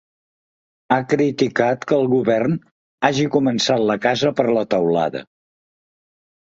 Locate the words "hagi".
3.11-3.29